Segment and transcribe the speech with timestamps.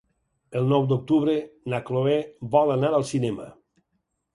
[0.61, 1.37] El nou d'octubre
[1.75, 2.19] na Chloé
[2.59, 3.51] vol anar al cinema.